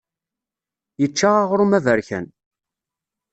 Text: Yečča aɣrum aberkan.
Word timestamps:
Yečča 1.01 1.29
aɣrum 1.41 1.75
aberkan. 1.77 2.25